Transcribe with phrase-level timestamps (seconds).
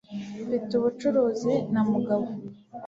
[0.45, 2.27] Mfite ubucuruzi na mugabo